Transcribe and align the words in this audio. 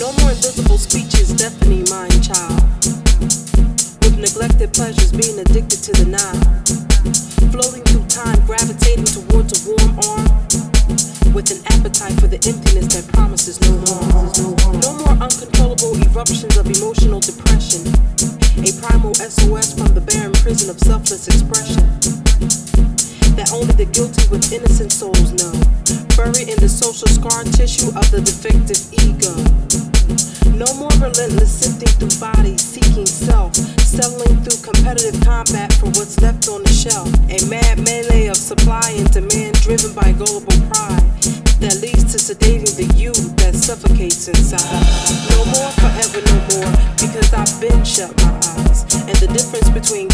No 0.00 0.10
more 0.18 0.30
invisible 0.34 0.76
speeches 0.76 1.30
deafening 1.34 1.86
mind 1.88 2.18
child. 2.18 2.58
With 4.02 4.18
neglected 4.18 4.74
pleasures 4.74 5.12
being 5.12 5.38
addicted 5.38 5.86
to 5.86 5.92
the 5.94 6.10
Nile. 6.10 6.42
Floating 7.54 7.86
through 7.86 8.02
time, 8.10 8.34
gravitating 8.42 9.06
towards 9.06 9.54
a 9.54 9.60
warm 9.70 9.94
arm. 10.02 10.26
With 11.30 11.54
an 11.54 11.62
appetite 11.70 12.18
for 12.18 12.26
the 12.26 12.42
emptiness 12.42 12.90
that 12.90 13.06
promises 13.14 13.62
no 13.62 13.78
harm. 13.86 14.82
No 14.82 14.98
more 14.98 15.14
uncontrollable 15.22 15.94
eruptions 16.10 16.58
of 16.58 16.66
emotional 16.66 17.20
depression. 17.22 17.86
A 18.66 18.74
primal 18.82 19.14
SOS 19.14 19.78
from 19.78 19.94
the 19.94 20.02
barren 20.02 20.34
prison 20.42 20.70
of 20.70 20.78
selfless 20.82 21.28
expression. 21.30 21.86
That 23.38 23.54
only 23.54 23.74
the 23.78 23.86
guilty 23.86 24.26
with 24.26 24.50
innocent 24.50 24.90
souls 24.90 25.30
know. 25.38 25.54
Buried 26.18 26.50
in 26.50 26.58
the 26.58 26.68
social 26.68 27.06
scar 27.06 27.44
tissue 27.44 27.94
of 27.94 28.10
the 28.10 28.22
defective 28.22 28.82
ego. 29.06 29.73
No 30.52 30.66
more 30.74 30.92
relentless 31.00 31.50
sifting 31.50 31.88
through 31.96 32.20
bodies, 32.20 32.62
seeking 32.62 33.06
self, 33.06 33.54
settling 33.80 34.36
through 34.42 34.60
competitive 34.62 35.20
combat 35.24 35.72
for 35.74 35.86
what's 35.96 36.20
left 36.20 36.48
on 36.48 36.62
the 36.62 36.68
shelf. 36.68 37.08
A 37.30 37.44
mad 37.48 37.78
melee 37.84 38.26
of 38.26 38.36
supply 38.36 38.84
and 38.96 39.10
demand 39.10 39.60
driven 39.62 39.92
by 39.94 40.12
gullible 40.12 40.58
pride 40.68 41.04
that 41.64 41.80
leads 41.80 42.12
to 42.12 42.18
sedating 42.18 42.74
the 42.76 42.86
you 42.94 43.12
that 43.40 43.54
suffocates 43.54 44.28
inside. 44.28 44.60
No 45.32 45.44
more, 45.56 45.70
forever, 45.80 46.20
no 46.20 46.36
more, 46.52 46.70
because 47.00 47.32
I've 47.32 47.54
been 47.60 47.84
shut 47.84 48.12
my 48.20 48.32
eyes. 48.36 48.84
And 49.08 49.16
the 49.16 49.30
difference 49.32 49.70
between 49.70 50.08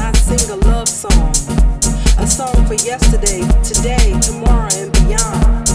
I 0.00 0.12
sing 0.12 0.50
a 0.50 0.56
love 0.66 0.88
song. 0.88 1.30
A 2.18 2.26
song 2.26 2.66
for 2.66 2.74
yesterday, 2.74 3.40
today, 3.62 4.18
tomorrow, 4.20 4.70
and 4.74 4.92
beyond. 4.92 5.69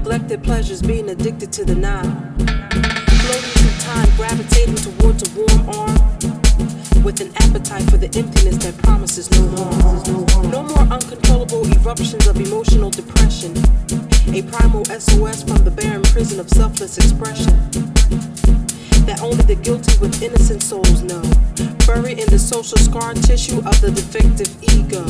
Neglected 0.00 0.42
pleasures 0.42 0.80
being 0.80 1.10
addicted 1.10 1.52
to 1.52 1.62
the 1.62 1.74
Nile. 1.74 2.10
Floating 3.20 3.52
through 3.60 3.78
time, 3.84 4.08
gravitating 4.16 4.76
towards 4.76 5.28
a 5.28 5.30
warm 5.36 5.68
arm. 5.68 7.04
With 7.04 7.20
an 7.20 7.30
appetite 7.36 7.84
for 7.90 7.98
the 7.98 8.10
emptiness 8.16 8.56
that 8.64 8.78
promises 8.78 9.30
no 9.30 9.46
harm. 9.56 10.50
No 10.50 10.62
more 10.62 10.86
uncontrollable 10.88 11.70
eruptions 11.76 12.26
of 12.26 12.40
emotional 12.40 12.88
depression. 12.88 13.52
A 14.32 14.40
primal 14.40 14.86
SOS 14.86 15.42
from 15.42 15.64
the 15.64 15.70
barren 15.70 16.02
prison 16.02 16.40
of 16.40 16.48
selfless 16.48 16.96
expression 16.96 17.52
that 19.04 19.20
only 19.20 19.44
the 19.44 19.56
guilty 19.56 19.98
with 19.98 20.22
innocent 20.22 20.62
souls 20.62 21.02
know. 21.02 21.20
Buried 21.86 22.18
in 22.18 22.28
the 22.30 22.38
social 22.38 22.78
scar 22.78 23.12
tissue 23.12 23.58
of 23.58 23.78
the 23.82 23.90
defective 23.90 24.48
ego. 24.62 25.04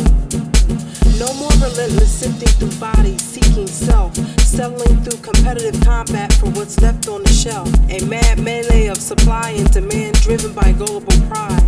No 1.19 1.33
more 1.35 1.55
relentless 1.63 2.11
sifting 2.11 2.49
through 2.59 2.75
bodies, 2.81 3.23
seeking 3.23 3.69
self, 3.69 4.17
settling 4.51 5.01
through 5.05 5.21
competitive 5.23 5.81
combat 5.83 6.33
for 6.35 6.51
what's 6.51 6.81
left 6.83 7.07
on 7.07 7.23
the 7.23 7.31
shelf. 7.31 7.71
A 7.89 8.05
mad 8.07 8.41
melee 8.41 8.89
of 8.89 8.99
supply 8.99 9.51
and 9.51 9.71
demand 9.71 10.21
driven 10.23 10.53
by 10.53 10.73
gullible 10.73 11.15
pride 11.31 11.63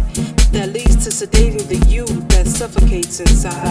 that 0.51 0.71
leads 0.75 0.99
to 1.07 1.11
sedating 1.11 1.63
the 1.69 1.79
you 1.87 2.05
that 2.35 2.47
suffocates 2.47 3.21
inside. 3.21 3.63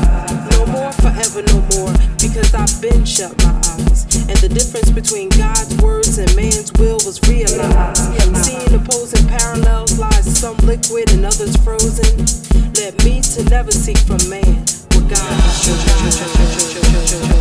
No 0.51 0.65
more, 0.67 0.91
forever, 1.03 1.43
no 1.43 1.59
more, 1.75 1.91
because 2.23 2.55
I've 2.55 2.71
been 2.81 3.03
shut 3.03 3.35
my 3.43 3.51
eyes. 3.75 4.07
And 4.31 4.37
the 4.39 4.49
difference 4.49 4.89
between 4.89 5.27
God's 5.35 5.75
words 5.83 6.17
and 6.17 6.33
man's 6.35 6.71
will 6.79 7.03
was 7.03 7.19
realized. 7.27 7.99
Seeing 8.47 8.73
opposing 8.73 9.27
parallels 9.27 9.99
lies 9.99 10.23
some 10.39 10.55
liquid 10.63 11.11
and 11.11 11.25
others 11.25 11.55
frozen. 11.67 12.15
Led 12.79 12.95
me 13.03 13.19
to 13.35 13.43
never 13.51 13.71
seek 13.71 13.99
from 13.99 14.23
man 14.29 14.63
what 14.95 15.03
God 15.11 15.35
chosen. 15.67 17.40